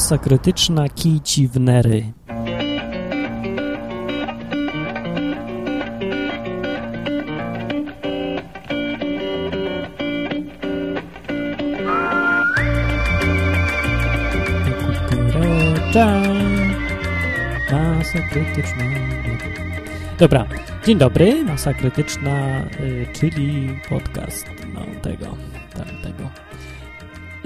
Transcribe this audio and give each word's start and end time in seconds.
Masa 0.00 0.18
krytyczna 0.18 0.88
nery. 1.56 2.12
Masa 17.72 18.18
krytyczna. 18.30 18.84
Dobra, 20.18 20.46
dzień 20.86 20.98
dobry, 20.98 21.44
Masa 21.44 21.74
krytyczna, 21.74 22.60
y, 22.80 23.06
czyli 23.12 23.68
podcast 23.88 24.46
no, 24.74 24.80
tego, 25.02 25.36
tamtego. 25.74 26.30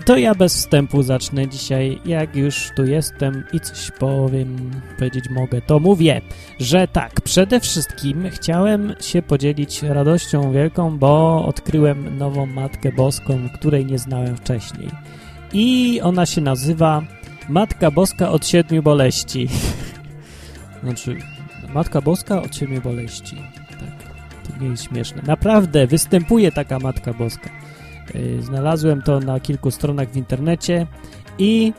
To 0.04 0.16
ja 0.16 0.34
bez 0.34 0.54
wstępu 0.54 1.02
zacznę 1.02 1.48
dzisiaj, 1.48 2.00
jak 2.04 2.36
już 2.36 2.70
tu 2.76 2.84
jestem 2.84 3.44
i 3.52 3.60
coś 3.60 3.90
powiem, 3.90 4.70
powiedzieć 4.98 5.24
mogę, 5.30 5.60
to 5.62 5.80
mówię, 5.80 6.20
że 6.60 6.88
tak, 6.88 7.20
przede 7.20 7.60
wszystkim 7.60 8.30
chciałem 8.30 8.94
się 9.00 9.22
podzielić 9.22 9.82
radością 9.82 10.52
wielką, 10.52 10.98
bo 10.98 11.44
odkryłem 11.46 12.18
nową 12.18 12.46
Matkę 12.46 12.92
Boską, 12.92 13.48
której 13.54 13.86
nie 13.86 13.98
znałem 13.98 14.36
wcześniej. 14.36 14.90
I 15.52 16.00
ona 16.02 16.26
się 16.26 16.40
nazywa 16.40 17.02
Matka 17.48 17.90
Boska 17.90 18.30
od 18.30 18.46
siedmiu 18.46 18.82
boleści. 18.82 19.48
znaczy, 20.82 21.16
Matka 21.74 22.00
Boska 22.00 22.42
od 22.42 22.56
siedmiu 22.56 22.80
boleści. 22.80 23.36
Tak, 23.70 24.12
to 24.48 24.64
nie 24.64 24.70
jest 24.70 24.84
śmieszne. 24.84 25.22
Naprawdę, 25.26 25.86
występuje 25.86 26.52
taka 26.52 26.78
Matka 26.78 27.12
Boska. 27.12 27.63
Yy, 28.14 28.42
znalazłem 28.42 29.02
to 29.02 29.20
na 29.20 29.40
kilku 29.40 29.70
stronach 29.70 30.10
w 30.10 30.16
internecie 30.16 30.86
i, 31.38 31.72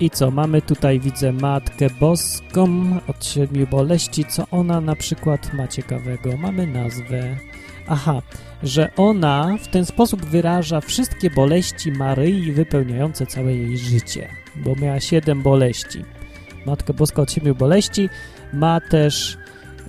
i 0.00 0.10
co, 0.10 0.30
mamy 0.30 0.62
tutaj, 0.62 1.00
widzę 1.00 1.32
Matkę 1.32 1.86
Boską 2.00 2.96
od 3.08 3.24
siedmiu 3.24 3.66
boleści, 3.66 4.24
co 4.24 4.44
ona 4.50 4.80
na 4.80 4.96
przykład 4.96 5.52
ma 5.52 5.68
ciekawego? 5.68 6.36
Mamy 6.36 6.66
nazwę, 6.66 7.36
aha, 7.88 8.22
że 8.62 8.90
ona 8.96 9.56
w 9.62 9.68
ten 9.68 9.84
sposób 9.84 10.24
wyraża 10.24 10.80
wszystkie 10.80 11.30
boleści 11.30 11.92
Maryi 11.92 12.52
wypełniające 12.52 13.26
całe 13.26 13.54
jej 13.54 13.78
życie, 13.78 14.28
bo 14.56 14.76
miała 14.76 15.00
siedem 15.00 15.42
boleści. 15.42 16.04
Matka 16.66 16.92
Boska 16.92 17.22
od 17.22 17.32
siedmiu 17.32 17.54
boleści 17.54 18.08
ma 18.52 18.80
też 18.80 19.38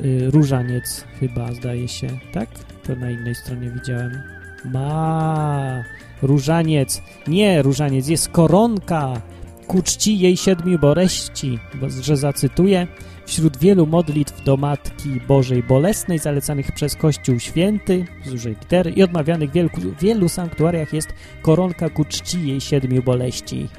y, 0.05 0.31
różaniec 0.31 1.05
chyba, 1.19 1.53
zdaje 1.53 1.87
się, 1.87 2.07
tak? 2.33 2.49
To 2.83 2.95
na 2.95 3.11
innej 3.11 3.35
stronie 3.35 3.69
widziałem. 3.69 4.32
Ma 4.65 5.83
różaniec. 6.21 7.01
Nie 7.27 7.61
różaniec, 7.61 8.07
jest 8.07 8.29
koronka 8.29 9.21
ku 9.67 9.81
czci 9.81 10.19
jej 10.19 10.37
siedmiu 10.37 10.79
boleści, 10.79 11.59
bo, 11.81 11.89
że 11.89 12.17
zacytuję, 12.17 12.87
wśród 13.25 13.57
wielu 13.57 13.85
modlitw 13.85 14.43
do 14.43 14.57
Matki 14.57 15.21
Bożej 15.27 15.63
Bolesnej 15.63 16.19
zalecanych 16.19 16.71
przez 16.71 16.95
Kościół 16.95 17.39
Święty 17.39 18.05
z 18.25 18.29
dużej 18.29 18.55
litery 18.61 18.91
i 18.91 19.03
odmawianych 19.03 19.49
w 19.49 19.53
wielu, 19.53 19.69
wielu 20.01 20.29
sanktuariach 20.29 20.93
jest 20.93 21.13
koronka 21.41 21.89
ku 21.89 22.05
czci 22.05 22.47
jej 22.47 22.61
siedmiu 22.61 23.03
boleści. 23.03 23.69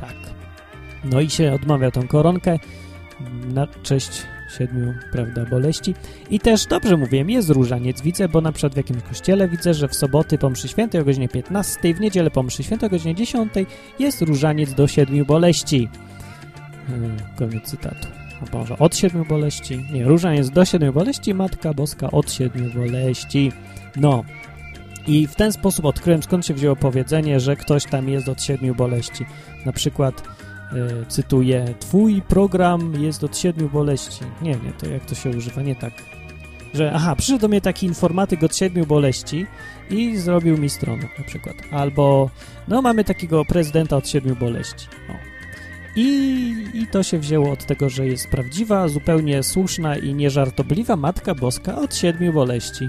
Tak. 0.00 0.14
No 1.04 1.20
i 1.20 1.30
się 1.30 1.52
odmawia 1.52 1.90
tą 1.90 2.08
koronkę 2.08 2.58
na 3.54 3.66
cześć 3.66 4.22
siedmiu, 4.58 4.94
prawda, 5.12 5.44
boleści. 5.44 5.94
I 6.30 6.40
też, 6.40 6.66
dobrze 6.66 6.96
mówiłem, 6.96 7.30
jest 7.30 7.50
różaniec, 7.50 8.02
widzę, 8.02 8.28
bo 8.28 8.40
na 8.40 8.52
przykład 8.52 8.74
w 8.74 8.76
jakimś 8.76 9.02
kościele 9.02 9.48
widzę, 9.48 9.74
że 9.74 9.88
w 9.88 9.94
soboty 9.94 10.38
po 10.38 10.50
mszy 10.50 10.68
świętej 10.68 11.00
o 11.00 11.04
godzinie 11.04 11.28
15, 11.28 11.94
w 11.94 12.00
niedzielę 12.00 12.30
po 12.30 12.42
mszy 12.42 12.62
świętej 12.62 12.86
o 12.86 12.90
godzinie 12.90 13.14
10 13.14 13.52
jest 13.98 14.22
różaniec 14.22 14.74
do 14.74 14.88
siedmiu 14.88 15.24
boleści. 15.24 15.88
Yy, 16.88 16.96
koniec 17.36 17.64
cytatu. 17.64 18.08
A 18.42 18.56
może 18.56 18.78
od 18.78 18.96
siedmiu 18.96 19.24
boleści? 19.24 19.84
Nie, 19.92 20.04
różaniec 20.04 20.50
do 20.50 20.64
siedmiu 20.64 20.92
boleści, 20.92 21.34
Matka 21.34 21.74
Boska 21.74 22.10
od 22.10 22.32
siedmiu 22.32 22.70
boleści. 22.74 23.52
No. 23.96 24.24
I 25.06 25.26
w 25.26 25.34
ten 25.34 25.52
sposób 25.52 25.84
odkryłem, 25.84 26.22
skąd 26.22 26.46
się 26.46 26.54
wzięło 26.54 26.76
powiedzenie, 26.76 27.40
że 27.40 27.56
ktoś 27.56 27.84
tam 27.84 28.08
jest 28.08 28.28
od 28.28 28.42
siedmiu 28.42 28.74
boleści. 28.74 29.24
Na 29.66 29.72
przykład 29.72 30.22
y, 30.74 31.06
cytuję, 31.08 31.74
twój 31.80 32.22
program 32.22 33.02
jest 33.02 33.24
od 33.24 33.38
siedmiu 33.38 33.68
boleści. 33.68 34.24
Nie, 34.42 34.50
nie, 34.50 34.72
to 34.78 34.86
jak 34.86 35.04
to 35.04 35.14
się 35.14 35.30
używa, 35.30 35.62
nie 35.62 35.76
tak. 35.76 35.92
Że, 36.74 36.92
aha, 36.94 37.16
przyszedł 37.16 37.38
do 37.38 37.48
mnie 37.48 37.60
taki 37.60 37.86
informatyk 37.86 38.42
od 38.42 38.56
siedmiu 38.56 38.86
boleści 38.86 39.46
i 39.90 40.16
zrobił 40.16 40.58
mi 40.58 40.70
stronę 40.70 41.08
na 41.18 41.24
przykład. 41.24 41.56
Albo, 41.70 42.30
no 42.68 42.82
mamy 42.82 43.04
takiego 43.04 43.44
prezydenta 43.44 43.96
od 43.96 44.08
siedmiu 44.08 44.36
boleści. 44.36 44.86
O. 45.10 45.34
I, 45.96 46.66
I 46.74 46.86
to 46.86 47.02
się 47.02 47.18
wzięło 47.18 47.50
od 47.50 47.66
tego, 47.66 47.88
że 47.90 48.06
jest 48.06 48.28
prawdziwa, 48.28 48.88
zupełnie 48.88 49.42
słuszna 49.42 49.96
i 49.96 50.14
nieżartobliwa 50.14 50.96
Matka 50.96 51.34
Boska 51.34 51.76
od 51.76 51.96
siedmiu 51.96 52.32
boleści. 52.32 52.88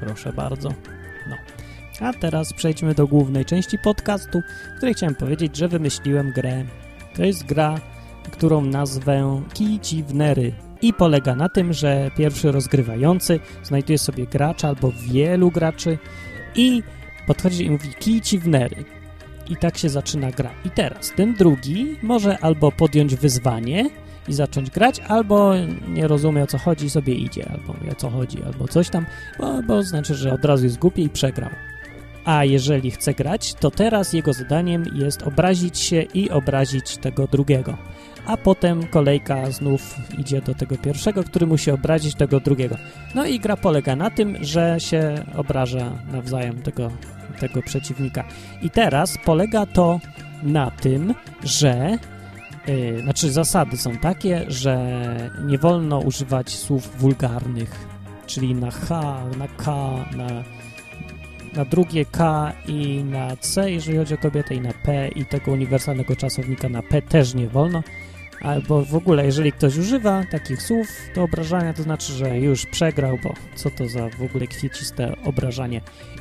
Proszę 0.00 0.32
bardzo. 0.32 0.68
No. 1.28 1.36
A 2.00 2.12
teraz 2.12 2.52
przejdźmy 2.52 2.94
do 2.94 3.06
głównej 3.06 3.44
części 3.44 3.78
podcastu, 3.78 4.42
w 4.74 4.76
której 4.76 4.94
chciałem 4.94 5.14
powiedzieć, 5.14 5.56
że 5.56 5.68
wymyśliłem 5.68 6.32
grę. 6.32 6.64
To 7.16 7.24
jest 7.24 7.46
gra, 7.46 7.80
którą 8.30 8.60
nazwę 8.60 9.42
w 10.06 10.14
Nery 10.14 10.52
i 10.82 10.92
polega 10.92 11.34
na 11.34 11.48
tym, 11.48 11.72
że 11.72 12.10
pierwszy 12.16 12.52
rozgrywający 12.52 13.40
znajduje 13.62 13.98
sobie 13.98 14.26
gracza 14.26 14.68
albo 14.68 14.92
wielu 14.92 15.50
graczy 15.50 15.98
i 16.54 16.82
podchodzi 17.26 17.66
i 17.66 17.70
mówi 17.70 17.88
kij 17.94 18.40
w 18.40 18.48
nery. 18.48 18.84
I 19.48 19.56
tak 19.56 19.78
się 19.78 19.88
zaczyna 19.88 20.30
gra. 20.30 20.50
I 20.64 20.70
teraz 20.70 21.12
ten 21.16 21.34
drugi 21.34 21.96
może 22.02 22.38
albo 22.38 22.72
podjąć 22.72 23.14
wyzwanie 23.14 23.90
i 24.28 24.32
zacząć 24.32 24.70
grać, 24.70 25.00
albo 25.00 25.52
nie 25.88 26.08
rozumie 26.08 26.42
o 26.42 26.46
co 26.46 26.58
chodzi 26.58 26.90
sobie 26.90 27.14
idzie, 27.14 27.48
albo 27.50 27.92
o 27.92 27.94
co 27.94 28.10
chodzi, 28.10 28.42
albo 28.42 28.68
coś 28.68 28.90
tam, 28.90 29.06
bo, 29.38 29.62
bo 29.62 29.82
znaczy, 29.82 30.14
że 30.14 30.32
od 30.32 30.44
razu 30.44 30.64
jest 30.64 30.78
głupi 30.78 31.02
i 31.02 31.08
przegrał. 31.08 31.50
A 32.26 32.44
jeżeli 32.44 32.90
chce 32.90 33.14
grać, 33.14 33.54
to 33.54 33.70
teraz 33.70 34.12
jego 34.12 34.32
zadaniem 34.32 34.84
jest 34.94 35.22
obrazić 35.22 35.78
się 35.78 36.02
i 36.02 36.30
obrazić 36.30 36.96
tego 36.96 37.26
drugiego. 37.26 37.76
A 38.26 38.36
potem 38.36 38.86
kolejka 38.86 39.50
znów 39.50 39.96
idzie 40.18 40.40
do 40.40 40.54
tego 40.54 40.76
pierwszego, 40.76 41.24
który 41.24 41.46
musi 41.46 41.70
obrazić 41.70 42.14
tego 42.14 42.40
drugiego. 42.40 42.76
No 43.14 43.26
i 43.26 43.40
gra 43.40 43.56
polega 43.56 43.96
na 43.96 44.10
tym, 44.10 44.36
że 44.40 44.76
się 44.78 45.24
obraża 45.36 45.92
nawzajem 46.12 46.62
tego, 46.62 46.90
tego 47.40 47.62
przeciwnika. 47.62 48.24
I 48.62 48.70
teraz 48.70 49.18
polega 49.24 49.66
to 49.66 50.00
na 50.42 50.70
tym, 50.70 51.14
że 51.44 51.98
yy, 52.66 53.02
znaczy 53.02 53.32
zasady 53.32 53.76
są 53.76 53.96
takie, 53.96 54.44
że 54.48 54.76
nie 55.46 55.58
wolno 55.58 55.98
używać 55.98 56.50
słów 56.50 56.98
wulgarnych, 56.98 57.86
czyli 58.26 58.54
na 58.54 58.70
H, 58.70 59.22
na 59.38 59.48
K, 59.48 59.74
na 60.16 60.44
na 61.56 61.64
drugie 61.64 62.04
K 62.04 62.52
i 62.66 63.04
na 63.04 63.36
C, 63.36 63.70
jeżeli 63.70 63.98
chodzi 63.98 64.14
o 64.14 64.18
kobietę, 64.18 64.54
i 64.54 64.60
na 64.60 64.72
P, 64.72 65.08
i 65.08 65.24
tego 65.24 65.52
uniwersalnego 65.52 66.16
czasownika 66.16 66.68
na 66.68 66.82
P 66.82 67.02
też 67.02 67.34
nie 67.34 67.48
wolno. 67.48 67.82
Albo 68.40 68.84
w 68.84 68.94
ogóle, 68.94 69.26
jeżeli 69.26 69.52
ktoś 69.52 69.76
używa 69.76 70.24
takich 70.30 70.62
słów 70.62 70.88
do 71.14 71.22
obrażania, 71.22 71.74
to 71.74 71.82
znaczy, 71.82 72.12
że 72.12 72.38
już 72.38 72.66
przegrał, 72.66 73.18
bo 73.22 73.34
co 73.54 73.70
to 73.70 73.88
za 73.88 74.08
w 74.08 74.22
ogóle 74.22 74.46
kwieciste 74.46 75.16
obrażanie. 75.24 75.80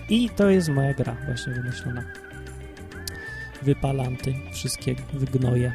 I 0.10 0.30
to 0.30 0.50
jest 0.50 0.70
moja 0.70 0.94
gra 0.94 1.16
właśnie 1.26 1.54
wymyślona. 1.54 2.04
Wypalanty, 3.62 4.34
wszystkie 4.54 4.96
wygnoje, 5.14 5.74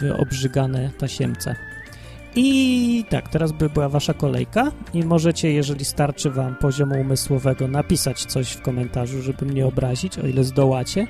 wyobrzygane 0.00 0.90
tasiemce. 0.98 1.56
I 2.36 3.04
tak, 3.08 3.28
teraz 3.28 3.52
by 3.52 3.70
była 3.70 3.88
wasza 3.88 4.14
kolejka 4.14 4.72
i 4.94 5.04
możecie, 5.04 5.52
jeżeli 5.52 5.84
starczy 5.84 6.30
wam 6.30 6.56
poziomu 6.56 7.00
umysłowego, 7.00 7.68
napisać 7.68 8.24
coś 8.24 8.52
w 8.52 8.62
komentarzu, 8.62 9.22
żeby 9.22 9.46
mnie 9.46 9.66
obrazić, 9.66 10.18
o 10.18 10.26
ile 10.26 10.44
zdołacie. 10.44 11.06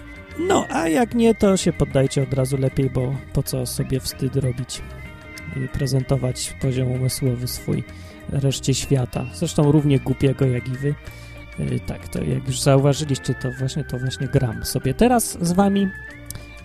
No, 0.49 0.67
a 0.71 0.89
jak 0.89 1.15
nie, 1.15 1.35
to 1.35 1.57
się 1.57 1.73
poddajcie 1.73 2.23
od 2.23 2.35
razu 2.35 2.57
lepiej, 2.57 2.91
bo 2.91 3.17
po 3.33 3.43
co 3.43 3.67
sobie 3.67 4.01
wstyd 4.01 4.37
robić 4.37 4.83
i 5.57 5.69
prezentować 5.69 6.55
poziom 6.61 6.91
umysłowy 6.91 7.49
swój 7.49 7.85
reszcie 8.29 8.75
świata. 8.75 9.25
Zresztą 9.35 9.73
równie 9.73 10.01
głupiego 10.01 10.47
jak 10.47 10.69
i 10.69 10.73
wy. 10.73 10.95
Yy, 11.59 11.81
tak, 11.81 12.09
to 12.09 12.25
jak 12.25 12.47
już 12.47 12.61
zauważyliście, 12.61 13.35
to 13.35 13.51
właśnie 13.59 13.85
to 13.85 13.99
właśnie 13.99 14.29
gram 14.29 14.65
sobie 14.65 14.95
teraz 14.95 15.39
z 15.41 15.53
wami. 15.53 15.89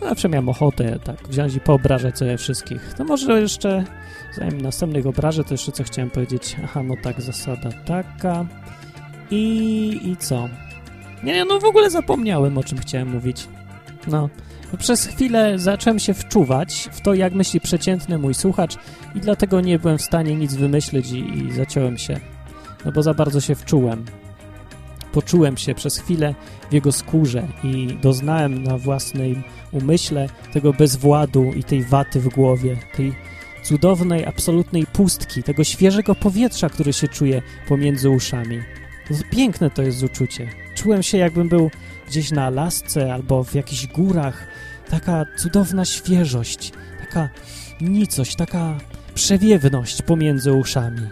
Zawsze 0.01 0.29
miałem 0.29 0.49
ochotę 0.49 0.99
tak 0.99 1.27
wziąć 1.27 1.55
i 1.55 1.59
poobrażać 1.59 2.17
sobie 2.17 2.37
wszystkich. 2.37 2.93
To 2.93 3.03
może 3.03 3.41
jeszcze, 3.41 3.83
zanim 4.37 4.61
następnych 4.61 5.07
obrażę, 5.07 5.43
to 5.43 5.53
jeszcze 5.53 5.71
co 5.71 5.83
chciałem 5.83 6.09
powiedzieć. 6.09 6.55
Aha, 6.63 6.83
no 6.83 6.95
tak, 7.03 7.21
zasada 7.21 7.69
taka. 7.85 8.45
I, 9.31 9.99
i 10.03 10.17
co? 10.17 10.49
Nie, 11.23 11.45
no 11.45 11.59
w 11.59 11.63
ogóle 11.63 11.89
zapomniałem, 11.89 12.57
o 12.57 12.63
czym 12.63 12.77
chciałem 12.77 13.09
mówić. 13.09 13.47
No, 14.07 14.29
przez 14.77 15.05
chwilę 15.05 15.59
zacząłem 15.59 15.99
się 15.99 16.13
wczuwać 16.13 16.89
w 16.91 17.01
to, 17.01 17.13
jak 17.13 17.33
myśli 17.33 17.61
przeciętny 17.61 18.17
mój 18.17 18.33
słuchacz 18.33 18.75
i 19.15 19.19
dlatego 19.19 19.61
nie 19.61 19.79
byłem 19.79 19.97
w 19.97 20.01
stanie 20.01 20.35
nic 20.35 20.55
wymyślić 20.55 21.11
i, 21.11 21.37
i 21.37 21.51
zaciąłem 21.51 21.97
się. 21.97 22.19
No 22.85 22.91
bo 22.91 23.03
za 23.03 23.13
bardzo 23.13 23.41
się 23.41 23.55
wczułem. 23.55 24.05
Poczułem 25.11 25.57
się 25.57 25.75
przez 25.75 25.97
chwilę 25.97 26.35
w 26.69 26.73
jego 26.73 26.91
skórze 26.91 27.47
i 27.63 27.97
doznałem 28.01 28.63
na 28.63 28.77
własnym 28.77 29.43
umyśle 29.71 30.29
tego 30.53 30.73
bezwładu 30.73 31.43
i 31.43 31.63
tej 31.63 31.83
waty 31.83 32.19
w 32.19 32.29
głowie, 32.29 32.77
tej 32.95 33.13
cudownej, 33.63 34.25
absolutnej 34.25 34.85
pustki, 34.85 35.43
tego 35.43 35.63
świeżego 35.63 36.15
powietrza, 36.15 36.69
które 36.69 36.93
się 36.93 37.07
czuje 37.07 37.41
pomiędzy 37.67 38.09
uszami. 38.09 38.59
Piękne 39.31 39.69
to 39.69 39.81
jest 39.81 40.03
uczucie. 40.03 40.49
Czułem 40.75 41.03
się, 41.03 41.17
jakbym 41.17 41.49
był 41.49 41.71
gdzieś 42.07 42.31
na 42.31 42.45
Alasce 42.45 43.13
albo 43.13 43.43
w 43.43 43.55
jakichś 43.55 43.87
górach. 43.87 44.47
Taka 44.89 45.25
cudowna 45.37 45.85
świeżość, 45.85 46.71
taka 46.99 47.29
nicość, 47.81 48.35
taka 48.35 48.77
przewiewność 49.13 50.01
pomiędzy 50.01 50.53
uszami. 50.53 51.07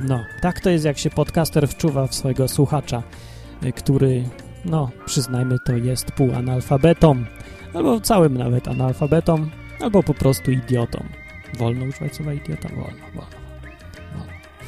No, 0.00 0.24
tak 0.40 0.60
to 0.60 0.70
jest, 0.70 0.84
jak 0.84 0.98
się 0.98 1.10
podcaster 1.10 1.68
wczuwa 1.68 2.06
w 2.06 2.14
swojego 2.14 2.48
słuchacza, 2.48 3.02
y, 3.64 3.72
który, 3.72 4.24
no, 4.64 4.90
przyznajmy 5.06 5.56
to, 5.66 5.76
jest 5.76 6.12
półanalfabetą, 6.12 7.24
albo 7.74 8.00
całym 8.00 8.38
nawet 8.38 8.68
analfabetą, 8.68 9.46
albo 9.80 10.02
po 10.02 10.14
prostu 10.14 10.50
idiotą. 10.50 11.04
Wolno 11.58 11.84
używać 11.84 12.14
słowa 12.14 12.32
idiota? 12.32 12.68
Wolno, 12.68 12.84
wolno, 12.84 13.06
wolno. 13.14 13.42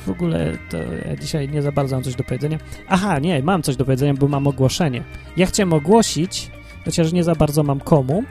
W 0.06 0.10
ogóle 0.10 0.58
to 0.70 0.76
ja 1.08 1.16
dzisiaj 1.16 1.48
nie 1.48 1.62
za 1.62 1.72
bardzo 1.72 1.96
mam 1.96 2.02
coś 2.02 2.14
do 2.14 2.24
powiedzenia. 2.24 2.58
Aha, 2.88 3.18
nie, 3.18 3.42
mam 3.42 3.62
coś 3.62 3.76
do 3.76 3.84
powiedzenia, 3.84 4.14
bo 4.14 4.28
mam 4.28 4.46
ogłoszenie. 4.46 5.04
Ja 5.36 5.46
chciałem 5.46 5.72
ogłosić, 5.72 6.50
chociaż 6.84 7.12
nie 7.12 7.24
za 7.24 7.34
bardzo 7.34 7.62
mam 7.62 7.80
komu, 7.80 8.24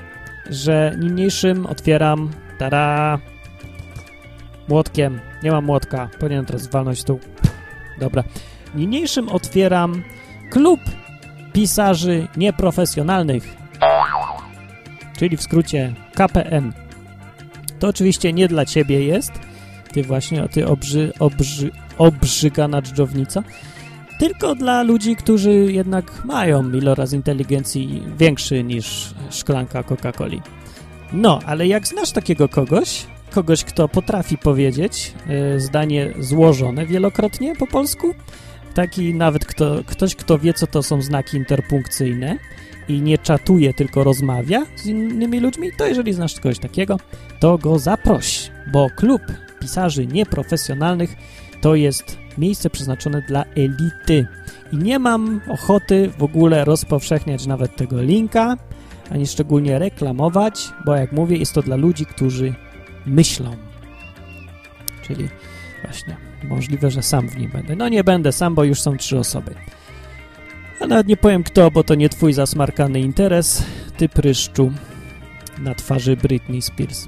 że 0.49 0.95
niniejszym 0.99 1.65
otwieram, 1.65 2.29
tada, 2.57 3.19
młotkiem. 4.67 5.19
Nie 5.43 5.51
mam 5.51 5.65
młotka, 5.65 6.09
powinienem 6.19 6.45
teraz 6.45 6.67
walnąć 6.67 7.03
tu. 7.03 7.19
Dobra. 7.99 8.23
Niniejszym 8.75 9.29
otwieram 9.29 10.03
klub 10.49 10.79
pisarzy 11.53 12.27
nieprofesjonalnych, 12.37 13.55
czyli 15.17 15.37
w 15.37 15.41
skrócie 15.41 15.93
KPN. 16.13 16.73
To 17.79 17.87
oczywiście 17.87 18.33
nie 18.33 18.47
dla 18.47 18.65
ciebie 18.65 19.05
jest, 19.05 19.31
ty 19.91 20.03
właśnie, 20.03 20.47
ty 20.49 20.67
obrzy, 20.67 21.13
obrzy, 21.19 21.71
obrzygana 21.97 22.81
dżdżownica, 22.81 23.43
tylko 24.19 24.55
dla 24.55 24.83
ludzi, 24.83 25.15
którzy 25.15 25.51
jednak 25.51 26.25
mają 26.25 26.71
iloraz 26.71 27.13
inteligencji 27.13 28.03
większy 28.17 28.63
niż 28.63 29.13
szklanka 29.29 29.83
Coca-Coli. 29.83 30.41
No, 31.13 31.39
ale 31.45 31.67
jak 31.67 31.87
znasz 31.87 32.11
takiego 32.11 32.49
kogoś, 32.49 33.05
kogoś, 33.33 33.63
kto 33.63 33.89
potrafi 33.89 34.37
powiedzieć 34.37 35.13
y, 35.55 35.59
zdanie 35.59 36.13
złożone 36.19 36.85
wielokrotnie 36.85 37.55
po 37.55 37.67
polsku, 37.67 38.13
taki 38.73 39.13
nawet 39.13 39.45
kto, 39.45 39.83
ktoś, 39.85 40.15
kto 40.15 40.39
wie, 40.39 40.53
co 40.53 40.67
to 40.67 40.83
są 40.83 41.01
znaki 41.01 41.37
interpunkcyjne 41.37 42.37
i 42.87 43.01
nie 43.01 43.17
czatuje, 43.17 43.73
tylko 43.73 44.03
rozmawia 44.03 44.65
z 44.75 44.85
innymi 44.85 45.39
ludźmi, 45.39 45.71
to 45.77 45.87
jeżeli 45.87 46.13
znasz 46.13 46.35
kogoś 46.35 46.59
takiego, 46.59 46.97
to 47.39 47.57
go 47.57 47.79
zaproś, 47.79 48.51
bo 48.71 48.89
klub 48.95 49.21
pisarzy 49.59 50.07
nieprofesjonalnych 50.07 51.15
to 51.61 51.75
jest 51.75 52.17
miejsce 52.37 52.69
przeznaczone 52.69 53.21
dla 53.21 53.43
elity. 53.43 54.27
I 54.71 54.77
nie 54.77 54.99
mam 54.99 55.41
ochoty 55.49 56.11
w 56.17 56.23
ogóle 56.23 56.65
rozpowszechniać 56.65 57.45
nawet 57.45 57.75
tego 57.75 58.01
linka, 58.01 58.57
ani 59.11 59.27
szczególnie 59.27 59.79
reklamować, 59.79 60.69
bo 60.85 60.95
jak 60.95 61.11
mówię, 61.11 61.37
jest 61.37 61.53
to 61.53 61.61
dla 61.61 61.75
ludzi, 61.75 62.05
którzy 62.05 62.53
myślą. 63.05 63.55
Czyli 65.01 65.29
właśnie 65.83 66.17
możliwe, 66.43 66.91
że 66.91 67.03
sam 67.03 67.29
w 67.29 67.37
nim 67.37 67.51
będę. 67.51 67.75
No 67.75 67.89
nie 67.89 68.03
będę 68.03 68.31
sam, 68.31 68.55
bo 68.55 68.63
już 68.63 68.81
są 68.81 68.97
trzy 68.97 69.19
osoby. 69.19 69.55
A 70.79 70.87
nawet 70.87 71.07
nie 71.07 71.17
powiem 71.17 71.43
kto, 71.43 71.71
bo 71.71 71.83
to 71.83 71.95
nie 71.95 72.09
twój 72.09 72.33
zasmarkany 72.33 72.99
interes, 72.99 73.63
ty 73.97 74.09
pryszczu 74.09 74.71
na 75.59 75.75
twarzy 75.75 76.17
Britney 76.17 76.61
Spears. 76.61 77.07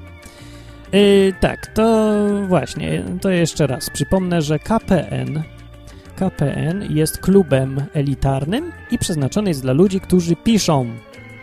Yy, 0.92 1.32
tak, 1.40 1.66
to 1.66 2.14
właśnie, 2.48 3.04
to 3.20 3.30
jeszcze 3.30 3.66
raz. 3.66 3.90
Przypomnę, 3.90 4.42
że 4.42 4.58
KPN, 4.58 5.42
KPN 6.16 6.94
jest 6.94 7.18
klubem 7.18 7.84
elitarnym 7.94 8.72
i 8.90 8.98
przeznaczony 8.98 9.50
jest 9.50 9.62
dla 9.62 9.72
ludzi, 9.72 10.00
którzy 10.00 10.36
piszą, 10.36 10.86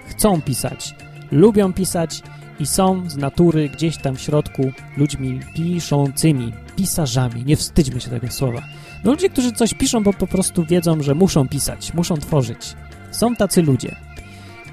chcą 0.10 0.42
pisać, 0.42 0.96
lubią 1.32 1.74
pisać 1.74 2.24
i 2.63 2.65
są 2.65 3.10
z 3.10 3.18
natury 3.18 3.69
gdzieś 3.69 3.98
tam 3.98 4.15
w 4.15 4.21
środku 4.21 4.71
ludźmi 4.98 5.39
piszącymi, 5.56 6.54
pisarzami. 6.75 7.45
Nie 7.45 7.57
wstydźmy 7.57 8.01
się 8.01 8.10
tego 8.10 8.31
słowa. 8.31 8.62
No 9.04 9.12
ludzie, 9.12 9.30
którzy 9.30 9.51
coś 9.51 9.74
piszą, 9.74 10.04
bo 10.04 10.13
po 10.13 10.27
prostu 10.27 10.65
wiedzą, 10.65 11.04
że 11.04 11.15
muszą 11.15 11.48
pisać, 11.48 11.94
muszą 11.94 12.18
tworzyć. 12.18 12.74
Są 13.12 13.36
tacy 13.36 13.62
ludzie. 13.62 13.95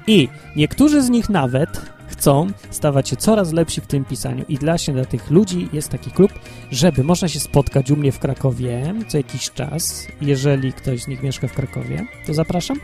I 0.07 0.27
niektórzy 0.55 1.01
z 1.01 1.09
nich 1.09 1.29
nawet 1.29 1.81
chcą 2.07 2.47
stawać 2.69 3.09
się 3.09 3.15
coraz 3.15 3.53
lepsi 3.53 3.81
w 3.81 3.87
tym 3.87 4.05
pisaniu 4.05 4.45
i 4.49 4.57
właśnie 4.57 4.93
dla 4.93 5.05
tych 5.05 5.31
ludzi 5.31 5.69
jest 5.73 5.89
taki 5.89 6.11
klub, 6.11 6.31
żeby 6.71 7.03
można 7.03 7.27
się 7.27 7.39
spotkać 7.39 7.91
u 7.91 7.95
mnie 7.95 8.11
w 8.11 8.19
Krakowie 8.19 8.93
co 9.07 9.17
jakiś 9.17 9.51
czas, 9.51 10.07
jeżeli 10.21 10.73
ktoś 10.73 11.03
z 11.03 11.07
nich 11.07 11.23
mieszka 11.23 11.47
w 11.47 11.53
Krakowie, 11.53 12.05
to 12.27 12.33
zapraszam 12.33 12.77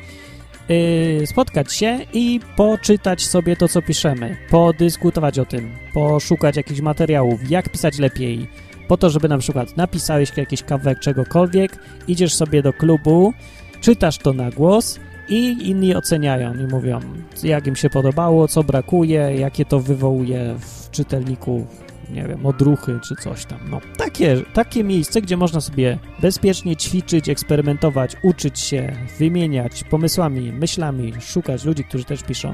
yy, 0.69 1.27
spotkać 1.27 1.73
się 1.73 1.99
i 2.13 2.39
poczytać 2.55 3.25
sobie 3.25 3.55
to, 3.55 3.67
co 3.67 3.81
piszemy, 3.81 4.37
podyskutować 4.49 5.39
o 5.39 5.45
tym, 5.45 5.71
poszukać 5.93 6.57
jakichś 6.57 6.81
materiałów, 6.81 7.51
jak 7.51 7.69
pisać 7.69 7.99
lepiej, 7.99 8.47
po 8.87 8.97
to, 8.97 9.09
żeby 9.09 9.29
na 9.29 9.37
przykład 9.37 9.77
napisałeś 9.77 10.37
jakiś 10.37 10.63
kawałek 10.63 10.99
czegokolwiek, 10.99 11.79
idziesz 12.07 12.33
sobie 12.33 12.61
do 12.61 12.73
klubu, 12.73 13.33
czytasz 13.81 14.17
to 14.17 14.33
na 14.33 14.51
głos 14.51 14.99
i 15.29 15.69
inni 15.69 15.95
oceniają 15.95 16.53
i 16.53 16.67
mówią, 16.67 16.99
jak 17.43 17.67
im 17.67 17.75
się 17.75 17.89
podobało, 17.89 18.47
co 18.47 18.63
brakuje, 18.63 19.19
jakie 19.19 19.65
to 19.65 19.79
wywołuje 19.79 20.55
w 20.59 20.91
czytelniku, 20.91 21.67
nie 22.09 22.27
wiem, 22.27 22.45
odruchy 22.45 22.99
czy 23.03 23.15
coś 23.15 23.45
tam. 23.45 23.59
No, 23.69 23.81
takie, 23.97 24.41
takie 24.53 24.83
miejsce, 24.83 25.21
gdzie 25.21 25.37
można 25.37 25.61
sobie 25.61 25.99
bezpiecznie 26.21 26.75
ćwiczyć, 26.75 27.29
eksperymentować, 27.29 28.15
uczyć 28.23 28.59
się, 28.59 28.95
wymieniać 29.19 29.83
pomysłami, 29.83 30.51
myślami, 30.51 31.13
szukać 31.19 31.65
ludzi, 31.65 31.83
którzy 31.83 32.03
też 32.03 32.23
piszą. 32.23 32.53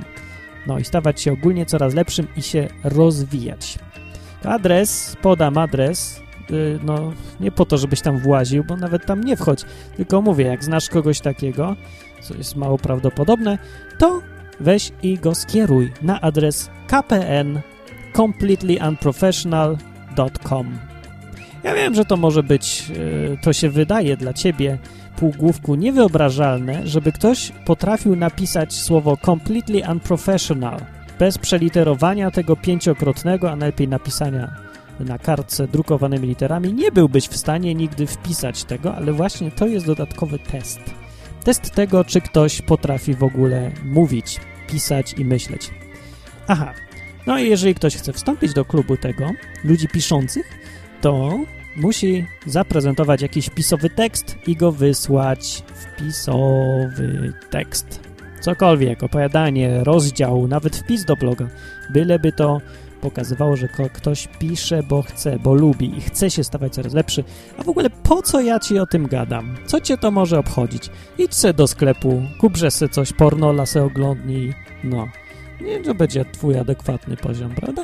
No 0.67 0.79
i 0.79 0.83
stawać 0.83 1.21
się 1.21 1.33
ogólnie 1.33 1.65
coraz 1.65 1.94
lepszym 1.94 2.27
i 2.38 2.41
się 2.41 2.67
rozwijać. 2.83 3.79
Adres, 4.44 5.17
podam 5.21 5.57
adres, 5.57 6.21
yy, 6.50 6.79
no 6.83 7.13
nie 7.39 7.51
po 7.51 7.65
to, 7.65 7.77
żebyś 7.77 8.01
tam 8.01 8.19
właził, 8.19 8.63
bo 8.63 8.77
nawet 8.77 9.05
tam 9.05 9.23
nie 9.23 9.38
wchodź, 9.38 9.65
tylko 9.97 10.21
mówię, 10.21 10.45
jak 10.45 10.63
znasz 10.63 10.89
kogoś 10.89 11.19
takiego, 11.19 11.75
co 12.21 12.33
jest 12.33 12.55
mało 12.55 12.77
prawdopodobne, 12.77 13.57
to 14.00 14.22
weź 14.60 14.91
i 15.03 15.17
go 15.17 15.36
skieruj 15.36 15.91
na 16.01 16.22
adres 16.22 16.69
kpn 16.88 17.62
completelyunprofessional.com 18.15 20.77
Ja 21.63 21.75
wiem, 21.75 21.96
że 21.96 22.05
to 22.05 22.17
może 22.17 22.43
być, 22.43 22.89
yy, 22.89 23.38
to 23.41 23.53
się 23.53 23.70
wydaje 23.70 24.17
dla 24.17 24.34
ciebie 24.34 24.77
półgłówku 25.15 25.75
niewyobrażalne, 25.75 26.88
żeby 26.88 27.12
ktoś 27.12 27.51
potrafił 27.65 28.15
napisać 28.15 28.74
słowo 28.74 29.17
completely 29.17 29.82
unprofessional 29.91 30.79
bez 31.20 31.38
przeliterowania 31.38 32.32
tego 32.32 32.55
pięciokrotnego, 32.55 33.51
a 33.51 33.55
najlepiej 33.55 33.88
napisania 33.88 34.55
na 35.00 35.17
kartce 35.17 35.67
drukowanymi 35.67 36.27
literami, 36.27 36.74
nie 36.74 36.91
byłbyś 36.91 37.27
w 37.27 37.38
stanie 37.38 37.75
nigdy 37.75 38.08
wpisać 38.08 38.63
tego, 38.63 38.96
ale 38.96 39.13
właśnie 39.13 39.51
to 39.51 39.67
jest 39.67 39.86
dodatkowy 39.86 40.39
test. 40.39 40.79
Test 41.43 41.72
tego, 41.72 42.03
czy 42.03 42.22
ktoś 42.22 42.62
potrafi 42.62 43.13
w 43.13 43.24
ogóle 43.24 43.72
mówić, 43.86 44.39
pisać 44.67 45.13
i 45.13 45.25
myśleć. 45.25 45.70
Aha, 46.48 46.74
no 47.27 47.39
i 47.39 47.50
jeżeli 47.50 47.75
ktoś 47.75 47.96
chce 47.96 48.13
wstąpić 48.13 48.53
do 48.53 48.65
klubu 48.65 48.98
tego, 48.98 49.32
ludzi 49.63 49.88
piszących, 49.88 50.60
to 51.01 51.39
musi 51.75 52.25
zaprezentować 52.46 53.22
jakiś 53.22 53.50
pisowy 53.50 53.89
tekst 53.89 54.38
i 54.48 54.56
go 54.56 54.72
wysłać. 54.72 55.63
Wpisowy 55.74 57.34
tekst. 57.50 58.00
Cokolwiek, 58.42 59.03
opowiadanie, 59.03 59.84
rozdział, 59.84 60.48
nawet 60.48 60.75
wpis 60.75 61.06
do 61.06 61.15
bloga. 61.15 61.48
Byleby 61.89 62.32
to 62.32 62.62
pokazywało, 63.01 63.56
że 63.56 63.68
ktoś 63.94 64.27
pisze, 64.39 64.84
bo 64.84 65.01
chce, 65.01 65.39
bo 65.39 65.53
lubi 65.53 65.98
i 65.98 66.01
chce 66.01 66.32
się 66.32 66.44
stawać 66.44 66.74
coraz 66.74 66.94
lepszy. 66.94 67.24
A 67.58 67.63
w 67.63 67.70
ogóle 67.70 67.89
po 67.89 68.22
co 68.22 68.42
ja 68.42 68.60
ci 68.60 68.80
o 68.80 68.86
tym 68.86 69.08
gadam? 69.08 69.56
Co 69.65 69.82
cię 69.82 69.98
to 69.98 70.12
może 70.12 70.39
obchodzić? 70.39 70.89
Idź 71.18 71.36
se 71.36 71.53
do 71.53 71.68
sklepu, 71.68 72.22
kupże 72.39 72.72
se 72.72 72.89
coś, 72.89 73.13
porno, 73.13 73.53
lasę 73.53 73.84
oglądnij, 73.84 74.53
no. 74.84 75.08
Nie, 75.62 75.79
to 75.79 75.95
będzie 75.95 76.25
twój 76.25 76.57
adekwatny 76.57 77.17
poziom, 77.17 77.55
prawda? 77.55 77.83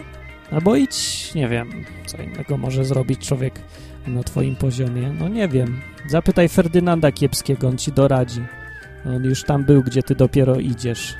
Albo 0.51 0.75
idź, 0.75 1.31
nie 1.35 1.47
wiem, 1.47 1.85
co 2.05 2.21
innego 2.21 2.57
może 2.57 2.85
zrobić 2.85 3.27
człowiek 3.27 3.59
na 4.07 4.23
twoim 4.23 4.55
poziomie. 4.55 5.13
No 5.19 5.27
nie 5.27 5.47
wiem. 5.47 5.79
Zapytaj 6.07 6.49
Ferdynanda 6.49 7.11
Kiepskiego, 7.11 7.67
on 7.67 7.77
ci 7.77 7.91
doradzi. 7.91 8.41
On 9.05 9.23
już 9.23 9.43
tam 9.43 9.63
był, 9.63 9.83
gdzie 9.83 10.03
ty 10.03 10.15
dopiero 10.15 10.55
idziesz. 10.55 11.15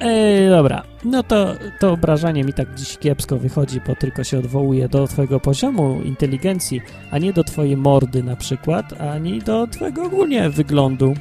Ej, 0.00 0.48
dobra, 0.48 0.82
no 1.04 1.22
to, 1.22 1.54
to 1.78 1.92
obrażanie 1.92 2.44
mi 2.44 2.52
tak 2.52 2.74
dziś 2.74 2.98
kiepsko 2.98 3.38
wychodzi, 3.38 3.80
bo 3.86 3.96
tylko 3.96 4.24
się 4.24 4.38
odwołuje 4.38 4.88
do 4.88 5.06
twojego 5.06 5.40
poziomu 5.40 6.00
inteligencji, 6.04 6.80
a 7.10 7.18
nie 7.18 7.32
do 7.32 7.44
twojej 7.44 7.76
mordy 7.76 8.22
na 8.22 8.36
przykład, 8.36 9.00
ani 9.00 9.38
do 9.38 9.66
twojego 9.66 10.02
ogólnie 10.04 10.50
wyglądu. 10.50 11.14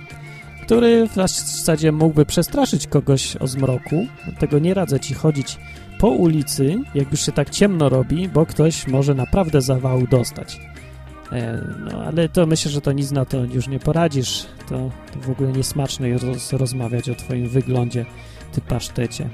Który 0.65 1.07
w 1.07 1.15
zasadzie 1.15 1.91
mógłby 1.91 2.25
przestraszyć 2.25 2.87
kogoś 2.87 3.35
o 3.35 3.47
zmroku. 3.47 4.05
Dlatego 4.25 4.59
nie 4.59 4.73
radzę 4.73 4.99
ci 4.99 5.13
chodzić 5.13 5.57
po 5.99 6.07
ulicy, 6.07 6.79
jak 6.95 7.11
już 7.11 7.25
się 7.25 7.31
tak 7.31 7.49
ciemno 7.49 7.89
robi, 7.89 8.29
bo 8.29 8.45
ktoś 8.45 8.87
może 8.87 9.15
naprawdę 9.15 9.61
zawału 9.61 10.07
dostać. 10.07 10.59
E, 11.31 11.61
no, 11.79 12.03
ale 12.03 12.29
to 12.29 12.45
myślę, 12.45 12.71
że 12.71 12.81
to 12.81 12.91
nic 12.91 13.11
na 13.11 13.25
to 13.25 13.45
już 13.45 13.67
nie 13.67 13.79
poradzisz. 13.79 14.45
To, 14.69 14.91
to 15.13 15.19
w 15.19 15.29
ogóle 15.29 15.51
niesmaczne 15.51 16.09
jest 16.09 16.23
roz, 16.23 16.53
rozmawiać 16.53 17.09
o 17.09 17.15
twoim 17.15 17.49
wyglądzie, 17.49 18.05
ty 18.51 18.61
pasztecie. 18.61 19.29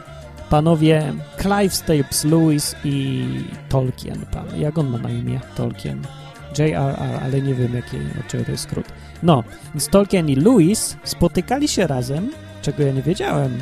panowie 0.51 1.13
Clive 1.43 1.75
Staples 1.75 2.25
Lewis 2.25 2.77
i 2.85 3.25
Tolkien. 3.69 4.27
Pan, 4.33 4.61
jak 4.61 4.79
on 4.79 4.91
ma 4.91 4.99
na 4.99 5.11
imię? 5.11 5.41
Tolkien. 5.57 6.03
J.R.R., 6.59 7.21
ale 7.25 7.43
nie 7.43 7.55
wiem, 7.55 7.75
jaki, 7.75 7.97
czy 8.28 8.45
to 8.45 8.50
jest 8.50 8.62
skrót. 8.62 8.87
No, 9.23 9.45
więc 9.75 9.88
Tolkien 9.88 10.28
i 10.28 10.37
Lewis 10.37 10.97
spotykali 11.05 11.69
się 11.69 11.87
razem, 11.87 12.33
czego 12.62 12.83
ja 12.83 12.93
nie 12.93 13.02
wiedziałem, 13.02 13.59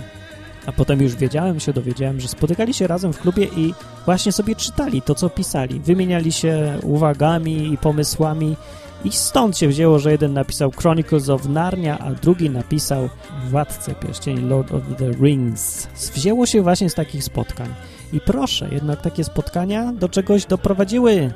a 0.66 0.72
potem 0.72 1.02
już 1.02 1.16
wiedziałem, 1.16 1.60
się 1.60 1.72
dowiedziałem, 1.72 2.20
że 2.20 2.28
spotykali 2.28 2.74
się 2.74 2.86
razem 2.86 3.12
w 3.12 3.20
klubie 3.20 3.44
i 3.56 3.74
właśnie 4.04 4.32
sobie 4.32 4.54
czytali 4.54 5.02
to, 5.02 5.14
co 5.14 5.30
pisali. 5.30 5.80
Wymieniali 5.80 6.32
się 6.32 6.78
uwagami 6.82 7.72
i 7.72 7.78
pomysłami 7.78 8.56
i 9.04 9.12
stąd 9.12 9.58
się 9.58 9.68
wzięło, 9.68 9.98
że 9.98 10.12
jeden 10.12 10.32
napisał 10.32 10.70
Chronicles 10.70 11.28
of 11.28 11.48
Narnia, 11.48 11.98
a 11.98 12.10
drugi 12.10 12.50
napisał 12.50 13.08
Władcę 13.50 13.94
Pierścieni, 13.94 14.40
Lord 14.40 14.72
of 14.72 14.82
the 14.98 15.10
Rings. 15.10 15.88
Wzięło 16.14 16.46
się 16.46 16.62
właśnie 16.62 16.90
z 16.90 16.94
takich 16.94 17.24
spotkań. 17.24 17.68
I 18.12 18.20
proszę, 18.20 18.68
jednak 18.72 19.00
takie 19.00 19.24
spotkania 19.24 19.92
do 19.92 20.08
czegoś 20.08 20.46
doprowadziły. 20.46 21.30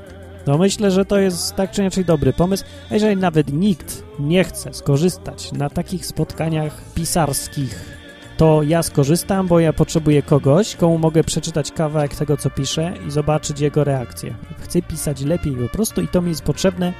No 0.46 0.58
myślę, 0.58 0.90
że 0.90 1.04
to 1.04 1.18
jest 1.18 1.54
tak 1.56 1.70
czy 1.70 1.80
inaczej 1.80 2.04
dobry 2.04 2.32
pomysł, 2.32 2.64
a 2.90 2.94
jeżeli 2.94 3.16
nawet 3.16 3.52
nikt 3.52 4.02
nie 4.18 4.44
chce 4.44 4.74
skorzystać 4.74 5.52
na 5.52 5.70
takich 5.70 6.06
spotkaniach 6.06 6.82
pisarskich, 6.94 8.00
to 8.36 8.62
ja 8.62 8.82
skorzystam, 8.82 9.46
bo 9.46 9.60
ja 9.60 9.72
potrzebuję 9.72 10.22
kogoś, 10.22 10.76
komu 10.76 10.98
mogę 10.98 11.24
przeczytać 11.24 11.72
kawałek 11.72 12.14
tego, 12.16 12.36
co 12.36 12.50
piszę 12.50 12.92
i 13.08 13.10
zobaczyć 13.10 13.60
jego 13.60 13.84
reakcję. 13.84 14.34
Chcę 14.58 14.82
pisać 14.82 15.22
lepiej 15.22 15.56
po 15.56 15.68
prostu 15.68 16.00
i 16.00 16.08
to 16.08 16.22
mi 16.22 16.28
jest 16.28 16.42
potrzebne, 16.42 16.92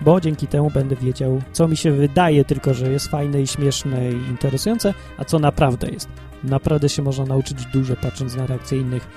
bo 0.00 0.20
dzięki 0.20 0.46
temu 0.46 0.70
będę 0.70 0.96
wiedział, 0.96 1.42
co 1.52 1.68
mi 1.68 1.76
się 1.76 1.92
wydaje 1.92 2.44
tylko, 2.44 2.74
że 2.74 2.92
jest 2.92 3.08
fajne 3.08 3.42
i 3.42 3.46
śmieszne 3.46 4.10
i 4.12 4.14
interesujące, 4.14 4.94
a 5.18 5.24
co 5.24 5.38
naprawdę 5.38 5.90
jest. 5.90 6.08
Naprawdę 6.44 6.88
się 6.88 7.02
można 7.02 7.24
nauczyć 7.24 7.64
dużo, 7.64 7.96
patrząc 7.96 8.36
na 8.36 8.46
reakcje 8.46 8.78
innych. 8.78 9.08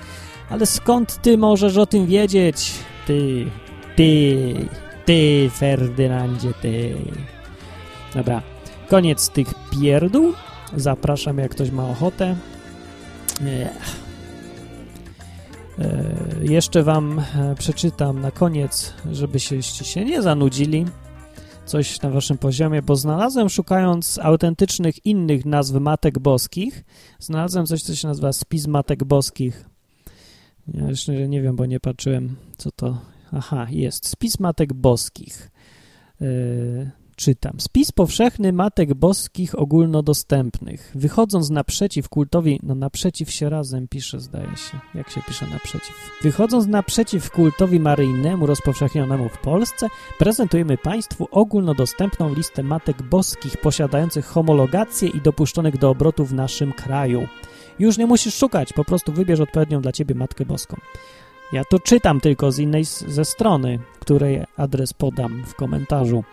Ale 0.50 0.66
skąd 0.66 1.22
ty 1.22 1.38
możesz 1.38 1.76
o 1.76 1.86
tym 1.86 2.06
wiedzieć? 2.06 2.72
Ty, 3.06 3.46
ty, 3.96 4.54
ty, 5.04 5.50
Ferdynandzie, 5.54 6.52
ty. 6.62 6.96
Dobra, 8.14 8.42
koniec 8.88 9.28
tych 9.28 9.48
pierdół. 9.70 10.32
Zapraszam, 10.76 11.38
jak 11.38 11.50
ktoś 11.50 11.70
ma 11.70 11.88
ochotę. 11.88 12.36
Jeszcze 16.42 16.82
wam 16.82 17.18
e, 17.18 17.54
przeczytam 17.54 18.20
na 18.20 18.30
koniec, 18.30 18.94
żebyście 19.12 19.62
się 19.62 20.04
nie 20.04 20.22
zanudzili, 20.22 20.86
coś 21.66 22.02
na 22.02 22.10
waszym 22.10 22.38
poziomie, 22.38 22.82
bo 22.82 22.96
znalazłem, 22.96 23.48
szukając 23.48 24.18
autentycznych 24.22 25.06
innych 25.06 25.44
nazw 25.44 25.74
matek 25.74 26.18
boskich, 26.18 26.84
znalazłem 27.18 27.66
coś, 27.66 27.82
co 27.82 27.94
się 27.94 28.08
nazywa 28.08 28.32
spis 28.32 28.66
matek 28.66 29.04
boskich. 29.04 29.68
Ja 30.74 30.88
jeszcze 30.88 31.28
nie 31.28 31.42
wiem, 31.42 31.56
bo 31.56 31.66
nie 31.66 31.80
patrzyłem, 31.80 32.36
co 32.56 32.70
to... 32.70 33.13
Aha, 33.36 33.66
jest. 33.70 34.08
Spis 34.08 34.40
matek 34.40 34.72
boskich. 34.72 35.50
Yy, 36.20 36.90
czytam. 37.16 37.60
Spis 37.60 37.92
powszechny 37.92 38.52
matek 38.52 38.94
boskich 38.94 39.58
ogólnodostępnych. 39.58 40.92
Wychodząc 40.94 41.50
naprzeciw 41.50 42.08
kultowi, 42.08 42.60
no 42.62 42.74
naprzeciw 42.74 43.30
się 43.30 43.48
razem 43.48 43.88
pisze, 43.88 44.20
zdaje 44.20 44.56
się. 44.56 44.80
Jak 44.94 45.10
się 45.10 45.20
pisze 45.22 45.46
naprzeciw? 45.46 46.10
Wychodząc 46.22 46.66
naprzeciw 46.66 47.30
kultowi 47.30 47.80
maryjnemu 47.80 48.46
rozpowszechnionemu 48.46 49.28
w 49.28 49.38
Polsce, 49.38 49.88
prezentujemy 50.18 50.78
Państwu 50.78 51.28
ogólnodostępną 51.30 52.34
listę 52.34 52.62
matek 52.62 53.02
boskich 53.02 53.56
posiadających 53.56 54.26
homologację 54.26 55.08
i 55.08 55.20
dopuszczonych 55.20 55.78
do 55.78 55.90
obrotu 55.90 56.24
w 56.24 56.34
naszym 56.34 56.72
kraju. 56.72 57.28
Już 57.78 57.98
nie 57.98 58.06
musisz 58.06 58.34
szukać, 58.34 58.72
po 58.72 58.84
prostu 58.84 59.12
wybierz 59.12 59.40
odpowiednią 59.40 59.80
dla 59.80 59.92
Ciebie 59.92 60.14
Matkę 60.14 60.44
Boską. 60.46 60.76
Ja 61.54 61.64
to 61.64 61.78
czytam 61.78 62.20
tylko 62.20 62.52
z 62.52 62.58
innej 62.58 62.84
ze 62.84 63.24
strony, 63.24 63.78
której 64.00 64.44
adres 64.56 64.92
podam 64.92 65.44
w 65.46 65.54
komentarzu. 65.54 66.24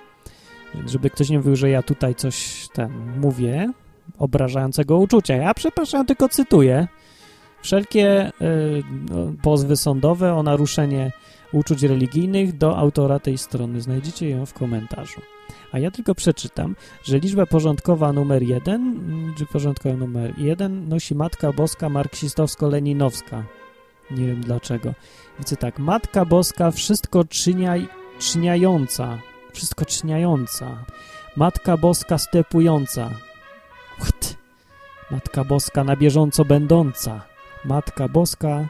Żeby 0.86 1.10
ktoś 1.10 1.30
nie 1.30 1.38
mówił, 1.38 1.56
że 1.56 1.70
ja 1.70 1.84
tutaj 1.84 2.16
coś 2.16 2.68
tam 2.74 3.20
mówię 3.20 3.72
obrażającego 4.18 4.98
uczucia. 4.98 5.36
Ja 5.36 5.54
przepraszam, 5.54 6.06
tylko 6.06 6.30
cytuję. 6.30 6.88
Wszelkie 7.62 8.28
y, 8.30 8.32
pozwy 9.42 9.78
sądowe 9.78 10.34
o 10.34 10.44
naruszenie 10.44 11.12
uczuć 11.54 11.84
religijnych 11.84 12.58
do 12.58 12.78
autora 12.78 13.20
tej 13.20 13.38
strony. 13.38 13.82
Znajdziecie 13.82 14.30
ją 14.30 14.46
w 14.46 14.54
komentarzu. 14.54 15.22
A 15.72 15.80
ja 15.80 15.92
tylko 15.92 16.16
przeczytam, 16.16 16.76
że 17.04 17.20
liczba 17.20 17.46
porządkowa 17.46 18.14
numer 18.14 18.44
1, 18.44 19.34
czy 19.38 19.46
porządkowa 19.46 19.96
numer 19.96 20.34
1 20.38 20.90
nosi 20.90 21.16
Matka 21.16 21.54
Boska 21.54 21.90
Marksistowsko-Leninowska. 21.90 23.44
Nie 24.12 24.28
wiem 24.28 24.42
dlaczego. 24.42 24.94
Widzę 25.40 25.58
tak, 25.58 25.80
Matka 25.80 26.26
Boska 26.26 26.72
wszystko 26.72 27.24
czyniaj, 27.24 27.88
czyniająca, 28.20 29.18
wszystko 29.54 29.86
czyniająca. 29.86 30.78
Matka 31.36 31.78
Boska 31.78 32.18
stepująca. 32.18 33.10
What? 34.00 34.36
Matka 35.12 35.44
Boska 35.44 35.84
na 35.84 35.96
bieżąco 35.96 36.46
będąca. 36.46 37.22
Matka 37.66 38.08
Boska 38.08 38.66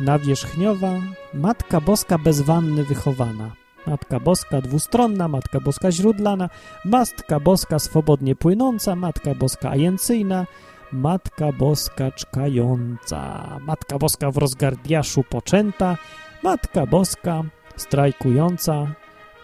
nawierzchniowa. 0.00 0.92
Matka 1.34 1.80
Boska 1.80 2.18
bez 2.18 2.40
wanny 2.40 2.84
wychowana. 2.84 3.50
Matka 3.86 4.20
Boska 4.20 4.60
dwustronna, 4.60 5.28
Matka 5.28 5.60
Boska 5.60 5.92
źródlana, 5.92 6.50
Matka 6.84 7.40
Boska 7.40 7.78
swobodnie 7.78 8.36
płynąca, 8.36 8.96
Matka 8.96 9.34
Boska 9.34 9.70
ajencyjna, 9.70 10.46
Matka 10.92 11.52
Boska 11.52 12.10
czkająca, 12.10 13.48
Matka 13.60 13.98
Boska 13.98 14.30
w 14.30 14.36
rozgardiaszu 14.36 15.24
poczęta, 15.24 15.96
Matka 16.42 16.86
Boska 16.86 17.42
strajkująca 17.76 18.86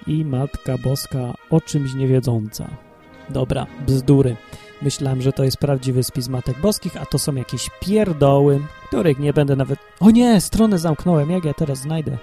i 0.06 0.25
Matka 0.25 0.78
Boska 0.78 1.34
o 1.50 1.61
czymś 1.61 1.94
niewiedząca. 1.94 2.68
Dobra, 3.30 3.66
bzdury. 3.87 4.37
Myślałem, 4.82 5.22
że 5.22 5.32
to 5.32 5.44
jest 5.44 5.56
prawdziwy 5.56 6.02
spis 6.02 6.28
Matek 6.28 6.61
Boskich, 6.61 6.96
a 6.96 7.06
to 7.06 7.18
są 7.18 7.34
jakieś 7.34 7.70
pierdoły, 7.80 8.61
których 8.87 9.18
nie 9.18 9.32
będę 9.32 9.56
nawet... 9.56 9.78
O 10.00 10.11
nie, 10.11 10.40
stronę 10.40 10.78
zamknąłem, 10.78 11.30
jak 11.30 11.44
ja 11.44 11.54
teraz 11.54 11.78
znajdę? 11.78 12.18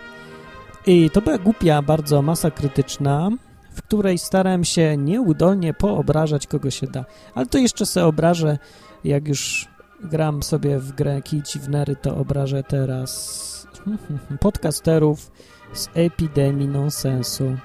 I 0.85 1.09
to 1.09 1.21
była 1.21 1.37
głupia 1.37 1.81
bardzo 1.81 2.21
masa 2.21 2.51
krytyczna, 2.51 3.29
w 3.71 3.81
której 3.81 4.17
starałem 4.17 4.65
się 4.65 4.97
nieudolnie 4.97 5.73
poobrażać 5.73 6.47
kogo 6.47 6.71
się 6.71 6.87
da. 6.87 7.05
Ale 7.35 7.45
to 7.45 7.57
jeszcze 7.57 7.85
sobie 7.85 8.05
obrażę, 8.05 8.57
jak 9.03 9.27
już 9.27 9.67
gram 10.03 10.43
sobie 10.43 10.79
w 10.79 10.91
grę 10.91 11.21
Kici 11.21 11.59
w 11.59 11.69
Nery, 11.69 11.95
to 11.95 12.17
obrażę 12.17 12.63
teraz 12.63 13.67
podcasterów 14.39 15.31
z 15.73 15.89
epidemii 15.93 16.67
nonsensu. 16.67 17.57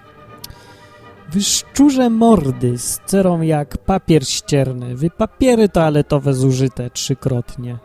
Wy 1.32 1.42
szczurze 1.42 2.10
mordy 2.10 2.78
z 2.78 3.00
cerą 3.06 3.40
jak 3.40 3.78
papier 3.78 4.28
ścierny, 4.28 4.96
wy 4.96 5.10
papiery 5.10 5.68
toaletowe 5.68 6.34
zużyte 6.34 6.90
trzykrotnie, 6.90 7.78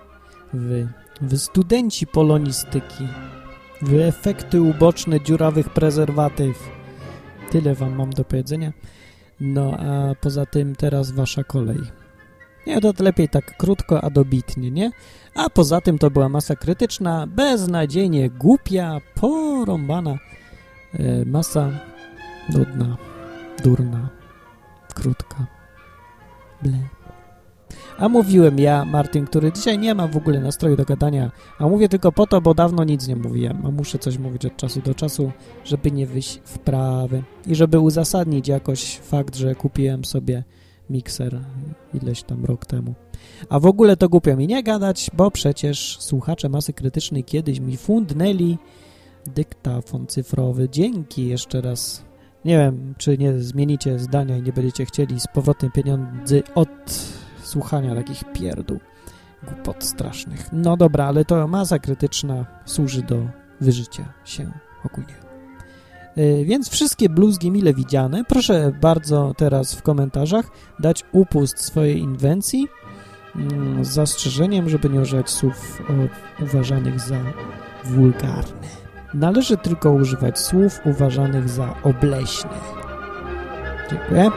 wy, 0.54 0.88
wy 1.22 1.38
studenci 1.38 2.08
polonistyki, 2.08 3.08
wy 3.82 4.04
efekty 4.04 4.62
uboczne 4.62 5.22
dziurawych 5.22 5.70
prezerwatyw. 5.70 6.70
Tyle 7.52 7.76
wam 7.76 7.96
mam 7.96 8.10
do 8.10 8.26
powiedzenia. 8.26 8.74
No 9.40 9.78
a 9.80 10.16
poza 10.16 10.46
tym 10.46 10.76
teraz 10.76 11.12
wasza 11.12 11.44
kolej. 11.44 11.80
Nie, 12.68 12.82
to 12.82 12.94
lepiej 13.00 13.30
tak 13.30 13.58
krótko, 13.58 14.04
a 14.04 14.10
dobitnie, 14.10 14.72
nie? 14.72 14.92
A 15.36 15.50
poza 15.50 15.82
tym 15.82 15.98
to 15.98 16.12
była 16.12 16.30
masa 16.30 16.56
krytyczna, 16.56 17.28
beznadziejnie 17.28 18.30
głupia, 18.30 19.02
porąbana 19.16 20.18
e, 20.94 21.26
masa 21.26 21.72
nudna, 22.50 22.98
durna, 23.64 24.10
krótka. 24.96 25.46
Ble. 26.62 26.80
A 27.98 28.10
mówiłem 28.10 28.60
ja, 28.60 28.86
Martin, 28.86 29.26
który 29.26 29.52
dzisiaj 29.52 29.80
nie 29.80 29.96
ma 29.96 30.08
w 30.08 30.18
ogóle 30.18 30.40
nastroju 30.40 30.76
do 30.76 30.86
gadania, 30.86 31.32
a 31.58 31.68
mówię 31.68 31.90
tylko 31.90 32.12
po 32.12 32.28
to, 32.28 32.42
bo 32.42 32.54
dawno 32.54 32.84
nic 32.84 33.08
nie 33.08 33.16
mówiłem, 33.16 33.66
a 33.66 33.72
muszę 33.72 34.00
coś 34.00 34.18
mówić 34.18 34.46
od 34.46 34.58
czasu 34.58 34.82
do 34.82 34.96
czasu, 34.96 35.32
żeby 35.66 35.92
nie 35.92 36.08
wyjść 36.08 36.42
w 36.46 36.60
prawy 36.60 37.24
i 37.48 37.56
żeby 37.56 37.80
uzasadnić 37.80 38.48
jakoś 38.48 38.98
fakt, 38.98 39.36
że 39.36 39.56
kupiłem 39.56 40.06
sobie 40.06 40.44
mikser 40.90 41.40
ileś 41.94 42.24
tam 42.24 42.46
rok 42.46 42.66
temu. 42.66 42.94
A 43.50 43.60
w 43.60 43.66
ogóle 43.66 43.98
to 43.98 44.10
głupio 44.10 44.36
mi 44.36 44.48
nie 44.48 44.64
gadać, 44.64 45.12
bo 45.14 45.32
przecież 45.32 45.98
słuchacze 46.00 46.50
masy 46.50 46.74
krytycznej 46.74 47.24
kiedyś 47.24 47.60
mi 47.60 47.78
fundnęli 47.78 48.58
dyktafon 49.26 50.08
cyfrowy. 50.08 50.70
Dzięki 50.70 51.28
jeszcze 51.28 51.62
raz. 51.62 52.06
Nie 52.46 52.58
wiem, 52.58 52.96
czy 52.98 53.18
nie 53.18 53.40
zmienicie 53.40 54.00
zdania 54.00 54.38
i 54.38 54.42
nie 54.42 54.54
będziecie 54.54 54.86
chcieli 54.86 55.20
z 55.20 55.28
powrotem 55.28 55.72
pieniędzy 55.72 56.44
od 56.56 56.70
słuchania 57.44 57.96
takich 57.96 58.24
pierdół, 58.34 58.80
głupot 59.48 59.84
strasznych. 59.84 60.50
No 60.54 60.78
dobra, 60.78 61.06
ale 61.06 61.26
to 61.26 61.48
masa 61.48 61.80
krytyczna 61.80 62.46
służy 62.66 63.04
do 63.04 63.28
wyżycia 63.62 64.14
się 64.26 64.52
ogólnie. 64.86 65.29
Y, 66.20 66.46
więc 66.46 66.70
wszystkie 66.70 67.10
bluzgi 67.10 67.52
mile 67.52 67.74
widziane, 67.74 68.24
proszę 68.24 68.72
bardzo 68.82 69.34
teraz 69.38 69.76
w 69.76 69.82
komentarzach 69.82 70.52
dać 70.80 71.06
upust 71.12 71.60
swojej 71.60 72.00
inwencji 72.00 72.68
mm, 73.36 73.86
z 73.86 73.88
zastrzeżeniem, 73.88 74.70
żeby 74.70 74.90
nie 74.90 75.00
używać 75.00 75.30
słów 75.30 75.82
uważanych 76.42 77.00
za 77.00 77.20
wulgarne. 77.86 78.68
Należy 79.14 79.58
tylko 79.58 79.92
używać 79.92 80.40
słów 80.40 80.80
uważanych 80.86 81.50
za 81.50 81.76
obleśne. 81.84 82.52
Dziękuję. 83.90 84.32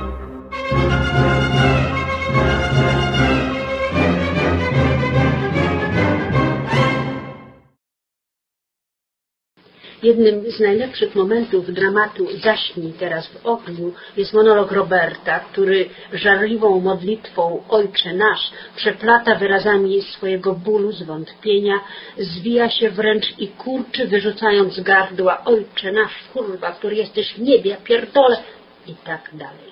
Jednym 10.03 10.51
z 10.51 10.61
najlepszych 10.61 11.15
momentów 11.15 11.73
dramatu 11.73 12.27
Zaśnij 12.43 12.93
teraz 12.93 13.29
w 13.29 13.47
ogniu 13.47 13.93
jest 14.17 14.33
monolog 14.33 14.73
Roberta, 14.73 15.41
który 15.41 15.89
żarliwą 16.13 16.81
modlitwą 16.81 17.63
Ojcze 17.69 18.13
Nasz 18.13 18.51
przeplata 18.77 19.35
wyrazami 19.35 20.03
swojego 20.03 20.55
bólu, 20.55 20.93
zwątpienia, 20.93 21.81
zwija 22.19 22.71
się 22.71 22.91
wręcz 22.91 23.39
i 23.39 23.49
kurczy, 23.49 24.07
wyrzucając 24.07 24.75
z 24.75 24.81
gardła 24.81 25.45
Ojcze 25.45 25.93
Nasz, 25.93 26.15
kurwa, 26.33 26.73
który 26.73 26.97
jesteś 26.97 27.35
w 27.35 27.41
niebie, 27.41 27.77
pierdole 27.85 28.37
i 28.87 28.95
tak 29.05 29.31
dalej. 29.33 29.72